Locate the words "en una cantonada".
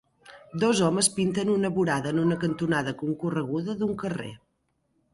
2.15-2.97